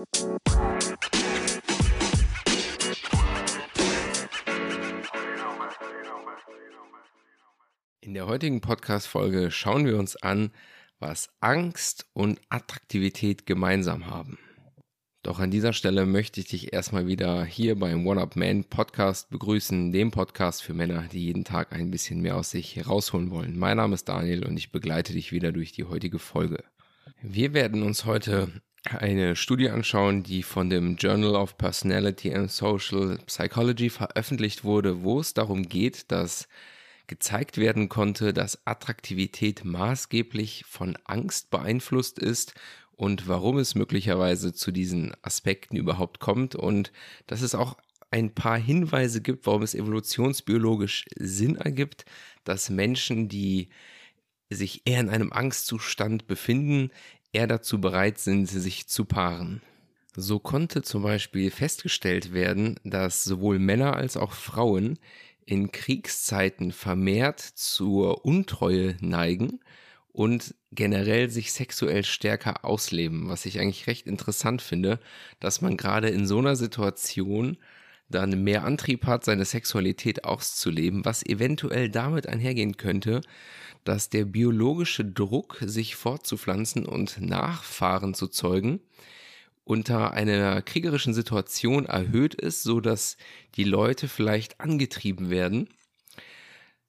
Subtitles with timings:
[0.00, 0.06] In
[8.14, 10.52] der heutigen Podcast-Folge schauen wir uns an,
[11.00, 14.38] was Angst und Attraktivität gemeinsam haben.
[15.22, 19.28] Doch an dieser Stelle möchte ich dich erstmal wieder hier beim One Up Man Podcast
[19.28, 23.58] begrüßen, dem Podcast für Männer, die jeden Tag ein bisschen mehr aus sich herausholen wollen.
[23.58, 26.64] Mein Name ist Daniel und ich begleite dich wieder durch die heutige Folge.
[27.20, 33.18] Wir werden uns heute eine Studie anschauen, die von dem Journal of Personality and Social
[33.26, 36.48] Psychology veröffentlicht wurde, wo es darum geht, dass
[37.06, 42.54] gezeigt werden konnte, dass Attraktivität maßgeblich von Angst beeinflusst ist
[42.92, 46.92] und warum es möglicherweise zu diesen Aspekten überhaupt kommt und
[47.26, 47.76] dass es auch
[48.12, 52.04] ein paar Hinweise gibt, warum es evolutionsbiologisch Sinn ergibt,
[52.44, 53.70] dass Menschen, die
[54.48, 56.90] sich eher in einem Angstzustand befinden,
[57.32, 59.62] eher dazu bereit sind, sich zu paaren.
[60.16, 64.98] So konnte zum Beispiel festgestellt werden, dass sowohl Männer als auch Frauen
[65.46, 69.60] in Kriegszeiten vermehrt zur Untreue neigen
[70.12, 74.98] und generell sich sexuell stärker ausleben, was ich eigentlich recht interessant finde,
[75.38, 77.56] dass man gerade in so einer Situation
[78.10, 83.20] dann mehr Antrieb hat, seine Sexualität auszuleben, was eventuell damit einhergehen könnte,
[83.84, 88.80] dass der biologische Druck, sich fortzupflanzen und Nachfahren zu zeugen,
[89.64, 93.16] unter einer kriegerischen Situation erhöht ist, so dass
[93.54, 95.68] die Leute vielleicht angetrieben werden,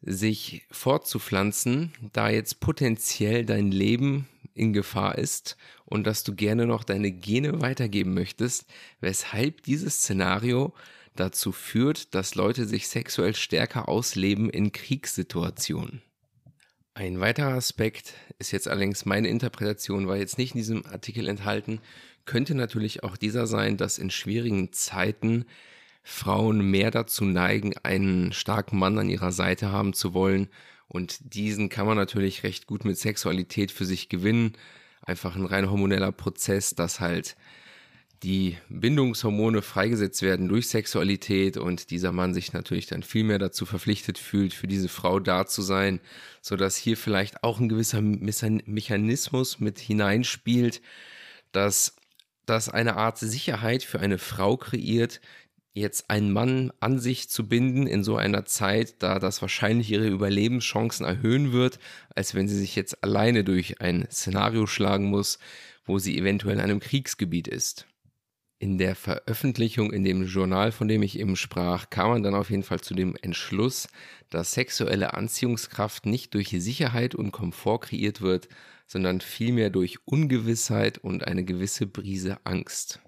[0.00, 6.84] sich fortzupflanzen, da jetzt potenziell dein Leben in Gefahr ist und dass du gerne noch
[6.84, 8.66] deine Gene weitergeben möchtest,
[9.00, 10.72] weshalb dieses Szenario
[11.20, 16.02] dazu führt, dass Leute sich sexuell stärker ausleben in Kriegssituationen.
[16.94, 21.80] Ein weiterer Aspekt ist jetzt allerdings meine Interpretation, war jetzt nicht in diesem Artikel enthalten,
[22.24, 25.44] könnte natürlich auch dieser sein, dass in schwierigen Zeiten
[26.02, 30.48] Frauen mehr dazu neigen, einen starken Mann an ihrer Seite haben zu wollen.
[30.88, 34.54] Und diesen kann man natürlich recht gut mit Sexualität für sich gewinnen.
[35.02, 37.36] Einfach ein rein hormoneller Prozess, dass halt
[38.22, 43.64] die Bindungshormone freigesetzt werden durch Sexualität und dieser Mann sich natürlich dann viel mehr dazu
[43.64, 46.00] verpflichtet fühlt, für diese Frau da zu sein,
[46.42, 50.82] so dass hier vielleicht auch ein gewisser Mechanismus mit hineinspielt,
[51.52, 51.96] dass
[52.44, 55.20] das eine Art Sicherheit für eine Frau kreiert,
[55.74, 60.08] jetzt einen Mann an sich zu binden in so einer Zeit, da das wahrscheinlich ihre
[60.08, 61.78] Überlebenschancen erhöhen wird,
[62.14, 65.38] als wenn sie sich jetzt alleine durch ein Szenario schlagen muss,
[65.84, 67.86] wo sie eventuell in einem Kriegsgebiet ist.
[68.60, 72.50] In der Veröffentlichung in dem Journal, von dem ich eben sprach, kam man dann auf
[72.50, 73.86] jeden Fall zu dem Entschluss,
[74.30, 78.48] dass sexuelle Anziehungskraft nicht durch Sicherheit und Komfort kreiert wird,
[78.88, 83.00] sondern vielmehr durch Ungewissheit und eine gewisse Brise Angst.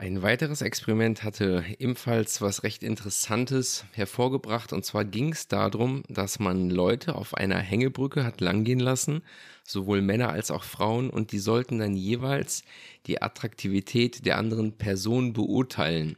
[0.00, 4.72] Ein weiteres Experiment hatte ebenfalls was recht Interessantes hervorgebracht.
[4.72, 9.22] Und zwar ging es darum, dass man Leute auf einer Hängebrücke hat langgehen lassen,
[9.64, 12.62] sowohl Männer als auch Frauen, und die sollten dann jeweils
[13.08, 16.16] die Attraktivität der anderen Person beurteilen,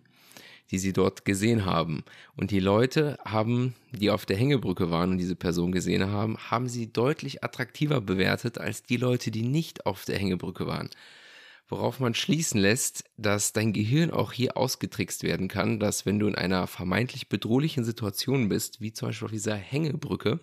[0.71, 2.05] die sie dort gesehen haben.
[2.37, 6.69] Und die Leute haben, die auf der Hängebrücke waren und diese Person gesehen haben, haben
[6.69, 10.91] sie deutlich attraktiver bewertet als die Leute, die nicht auf der Hängebrücke waren
[11.71, 16.27] worauf man schließen lässt, dass dein Gehirn auch hier ausgetrickst werden kann, dass wenn du
[16.27, 20.41] in einer vermeintlich bedrohlichen Situation bist, wie zum Beispiel auf dieser Hängebrücke,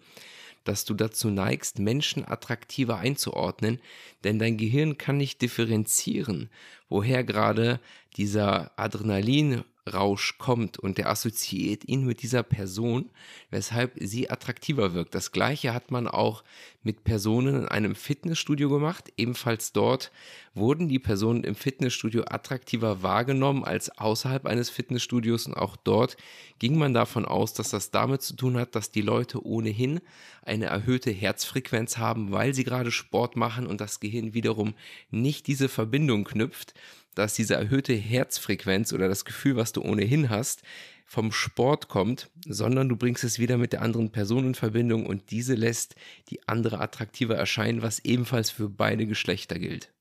[0.63, 3.79] dass du dazu neigst, Menschen attraktiver einzuordnen,
[4.23, 6.49] denn dein Gehirn kann nicht differenzieren,
[6.89, 7.79] woher gerade
[8.15, 9.63] dieser Adrenalin
[9.93, 13.09] Rausch kommt und der assoziiert ihn mit dieser Person,
[13.49, 15.15] weshalb sie attraktiver wirkt.
[15.15, 16.43] Das gleiche hat man auch
[16.83, 19.11] mit Personen in einem Fitnessstudio gemacht.
[19.17, 20.11] Ebenfalls dort
[20.53, 26.17] wurden die Personen im Fitnessstudio attraktiver wahrgenommen als außerhalb eines Fitnessstudios und auch dort
[26.59, 29.99] ging man davon aus, dass das damit zu tun hat, dass die Leute ohnehin
[30.43, 34.73] eine erhöhte Herzfrequenz haben, weil sie gerade Sport machen und das Gehirn wiederum
[35.11, 36.73] nicht diese Verbindung knüpft
[37.17, 40.61] dass diese erhöhte Herzfrequenz oder das Gefühl, was du ohnehin hast,
[41.05, 45.31] vom Sport kommt, sondern du bringst es wieder mit der anderen Person in Verbindung und
[45.31, 45.95] diese lässt
[46.29, 49.93] die andere attraktiver erscheinen, was ebenfalls für beide Geschlechter gilt.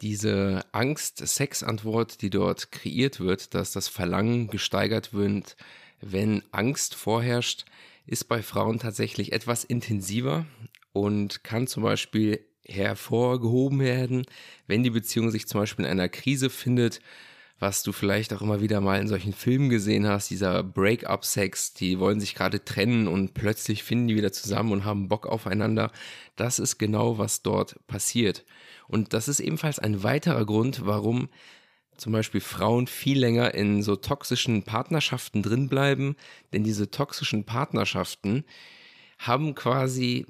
[0.00, 5.56] Diese Angst-Sex-Antwort, die dort kreiert wird, dass das Verlangen gesteigert wird,
[6.00, 7.64] wenn Angst vorherrscht,
[8.04, 10.44] ist bei Frauen tatsächlich etwas intensiver
[10.92, 14.24] und kann zum Beispiel hervorgehoben werden,
[14.66, 17.00] wenn die Beziehung sich zum Beispiel in einer Krise findet,
[17.62, 22.00] was du vielleicht auch immer wieder mal in solchen Filmen gesehen hast, dieser Break-up-Sex, die
[22.00, 25.92] wollen sich gerade trennen und plötzlich finden die wieder zusammen und haben Bock aufeinander.
[26.34, 28.44] Das ist genau, was dort passiert.
[28.88, 31.28] Und das ist ebenfalls ein weiterer Grund, warum
[31.96, 36.16] zum Beispiel Frauen viel länger in so toxischen Partnerschaften drinbleiben,
[36.52, 38.44] denn diese toxischen Partnerschaften
[39.18, 40.26] haben quasi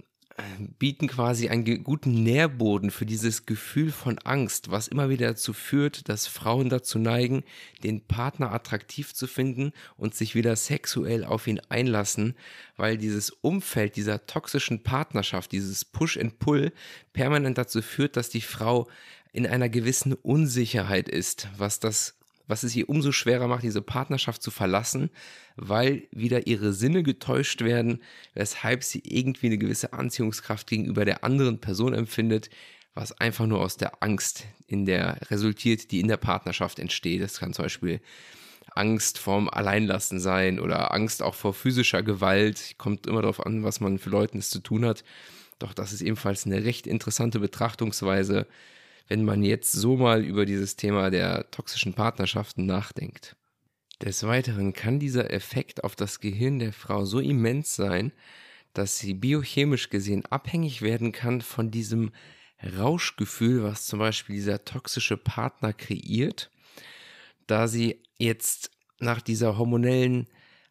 [0.78, 6.08] bieten quasi einen guten Nährboden für dieses Gefühl von Angst, was immer wieder dazu führt,
[6.08, 7.44] dass Frauen dazu neigen,
[7.82, 12.34] den Partner attraktiv zu finden und sich wieder sexuell auf ihn einlassen,
[12.76, 16.72] weil dieses Umfeld dieser toxischen Partnerschaft, dieses Push and Pull
[17.12, 18.88] permanent dazu führt, dass die Frau
[19.32, 22.14] in einer gewissen Unsicherheit ist, was das
[22.46, 25.10] was es ihr umso schwerer macht, diese Partnerschaft zu verlassen,
[25.56, 28.02] weil wieder ihre Sinne getäuscht werden,
[28.34, 32.50] weshalb sie irgendwie eine gewisse Anziehungskraft gegenüber der anderen Person empfindet,
[32.94, 37.22] was einfach nur aus der Angst in der resultiert, die in der Partnerschaft entsteht.
[37.22, 38.00] Das kann zum Beispiel
[38.74, 42.74] Angst vorm Alleinlassen sein oder Angst auch vor physischer Gewalt.
[42.78, 45.04] Kommt immer darauf an, was man für Leuten es zu tun hat.
[45.58, 48.46] Doch das ist ebenfalls eine recht interessante Betrachtungsweise,
[49.08, 53.36] wenn man jetzt so mal über dieses Thema der toxischen Partnerschaften nachdenkt.
[54.00, 58.12] Des Weiteren kann dieser Effekt auf das Gehirn der Frau so immens sein,
[58.74, 62.10] dass sie biochemisch gesehen abhängig werden kann von diesem
[62.78, 66.50] Rauschgefühl, was zum Beispiel dieser toxische Partner kreiert,
[67.46, 70.28] da sie jetzt nach dieser hormonellen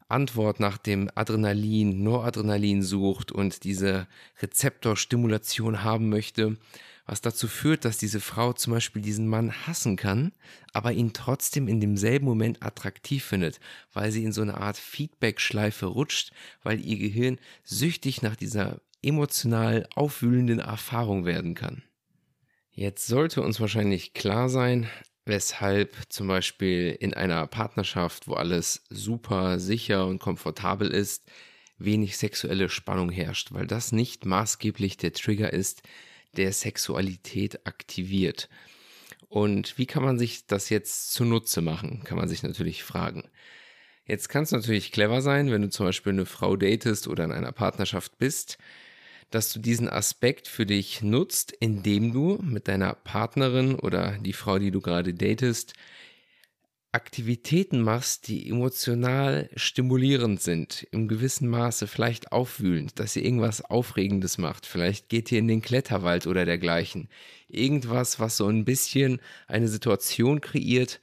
[0.08, 4.08] Antwort nach dem Adrenalin, Noradrenalin sucht und diese
[4.42, 6.58] Rezeptorstimulation haben möchte,
[7.06, 10.32] was dazu führt, dass diese Frau zum Beispiel diesen Mann hassen kann,
[10.74, 13.60] aber ihn trotzdem in demselben Moment attraktiv findet,
[13.94, 16.32] weil sie in so eine Art Feedback-Schleife rutscht,
[16.64, 21.84] weil ihr Gehirn süchtig nach dieser emotional aufwühlenden Erfahrung werden kann.
[22.72, 24.88] Jetzt sollte uns wahrscheinlich klar sein,
[25.26, 31.30] weshalb zum Beispiel in einer Partnerschaft, wo alles super sicher und komfortabel ist,
[31.78, 35.84] wenig sexuelle Spannung herrscht, weil das nicht maßgeblich der Trigger ist,
[36.38, 38.50] der Sexualität aktiviert.
[39.28, 43.24] Und wie kann man sich das jetzt zunutze machen, kann man sich natürlich fragen.
[44.06, 47.32] Jetzt kann es natürlich clever sein, wenn du zum Beispiel eine Frau datest oder in
[47.32, 48.58] einer Partnerschaft bist,
[49.30, 54.60] dass du diesen Aspekt für dich nutzt, indem du mit deiner Partnerin oder die Frau,
[54.60, 55.74] die du gerade datest,
[56.94, 64.38] Aktivitäten machst, die emotional stimulierend sind, im gewissen Maße vielleicht aufwühlend, dass ihr irgendwas Aufregendes
[64.38, 64.66] macht.
[64.66, 67.08] Vielleicht geht ihr in den Kletterwald oder dergleichen.
[67.48, 71.00] Irgendwas, was so ein bisschen eine Situation kreiert,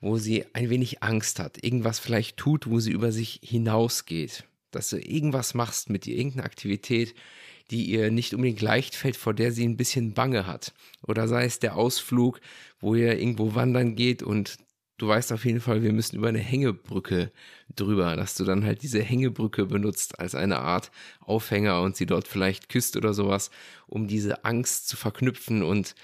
[0.00, 1.62] wo sie ein wenig Angst hat.
[1.62, 4.42] Irgendwas vielleicht tut, wo sie über sich hinausgeht.
[4.72, 7.14] Dass du irgendwas machst mit ihr, irgendeine Aktivität,
[7.70, 10.74] die ihr nicht unbedingt leicht fällt, vor der sie ein bisschen Bange hat.
[11.06, 12.40] Oder sei es der Ausflug,
[12.80, 14.58] wo ihr irgendwo wandern geht und
[15.00, 17.32] du weißt auf jeden Fall, wir müssen über eine Hängebrücke
[17.74, 22.28] drüber, dass du dann halt diese Hängebrücke benutzt als eine Art Aufhänger und sie dort
[22.28, 23.50] vielleicht küsst oder sowas,
[23.86, 25.94] um diese Angst zu verknüpfen und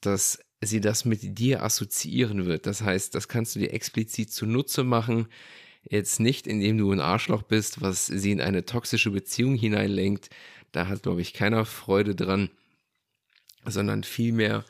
[0.00, 2.64] dass sie das mit dir assoziieren wird.
[2.64, 5.28] Das heißt, das kannst du dir explizit zunutze machen.
[5.86, 10.30] Jetzt nicht, indem du ein Arschloch bist, was sie in eine toxische Beziehung hineinlenkt,
[10.72, 12.48] da hat, glaube ich, keiner Freude dran,
[13.66, 14.64] sondern vielmehr,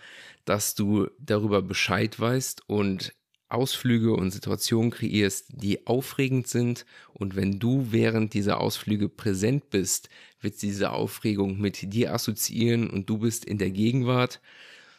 [0.44, 3.14] dass du darüber Bescheid weißt und
[3.48, 6.86] Ausflüge und Situationen kreierst, die aufregend sind.
[7.12, 10.08] Und wenn du während dieser Ausflüge präsent bist,
[10.40, 14.40] wird diese Aufregung mit dir assoziieren und du bist in der Gegenwart.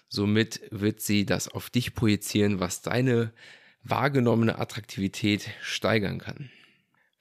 [0.08, 3.34] Somit wird sie das auf dich projizieren, was deine
[3.84, 6.50] wahrgenommene Attraktivität steigern kann.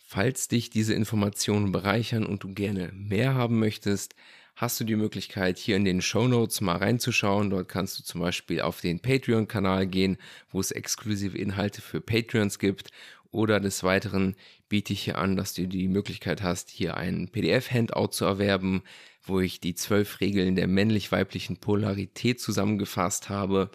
[0.06, 4.14] Falls dich diese Informationen bereichern und du gerne mehr haben möchtest,
[4.54, 7.50] hast du die Möglichkeit, hier in den Show Notes mal reinzuschauen.
[7.50, 10.16] Dort kannst du zum Beispiel auf den Patreon-Kanal gehen,
[10.50, 12.90] wo es exklusive Inhalte für Patreons gibt.
[13.30, 14.36] Oder des Weiteren
[14.68, 18.82] biete ich hier an, dass du die Möglichkeit hast, hier ein PDF-Handout zu erwerben,
[19.24, 23.70] wo ich die zwölf Regeln der männlich-weiblichen Polarität zusammengefasst habe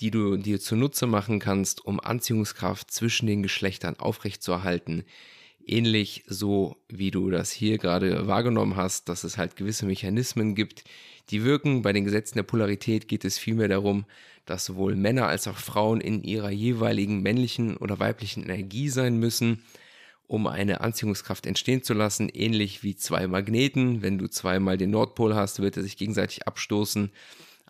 [0.00, 5.04] die du dir zunutze machen kannst, um Anziehungskraft zwischen den Geschlechtern aufrechtzuerhalten,
[5.66, 10.84] ähnlich so, wie du das hier gerade wahrgenommen hast, dass es halt gewisse Mechanismen gibt,
[11.30, 11.82] die wirken.
[11.82, 14.04] Bei den Gesetzen der Polarität geht es vielmehr darum,
[14.46, 19.62] dass sowohl Männer als auch Frauen in ihrer jeweiligen männlichen oder weiblichen Energie sein müssen,
[20.26, 24.02] um eine Anziehungskraft entstehen zu lassen, ähnlich wie zwei Magneten.
[24.02, 27.10] Wenn du zweimal den Nordpol hast, wird er sich gegenseitig abstoßen,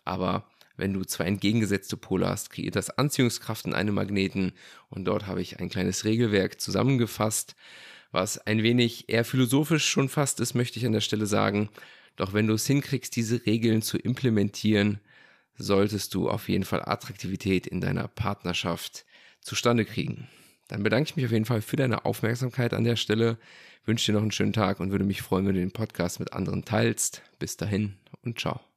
[0.03, 0.45] aber
[0.77, 4.53] wenn du zwei entgegengesetzte Pole hast, kreiert das Anziehungskraft in einem Magneten
[4.89, 7.55] und dort habe ich ein kleines Regelwerk zusammengefasst,
[8.11, 11.69] was ein wenig eher philosophisch schon fast ist, möchte ich an der Stelle sagen.
[12.15, 15.01] Doch wenn du es hinkriegst, diese Regeln zu implementieren,
[15.57, 19.05] solltest du auf jeden Fall Attraktivität in deiner Partnerschaft
[19.41, 20.27] zustande kriegen.
[20.67, 23.37] Dann bedanke ich mich auf jeden Fall für deine Aufmerksamkeit an der Stelle,
[23.85, 26.33] wünsche dir noch einen schönen Tag und würde mich freuen, wenn du den Podcast mit
[26.33, 27.21] anderen teilst.
[27.37, 28.74] Bis dahin und ciao.